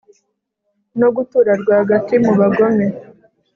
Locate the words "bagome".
2.39-2.85